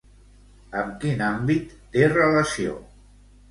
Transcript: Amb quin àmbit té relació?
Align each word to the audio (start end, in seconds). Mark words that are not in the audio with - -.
Amb 0.83 0.95
quin 1.03 1.21
àmbit 1.27 1.77
té 1.97 2.11
relació? 2.17 2.77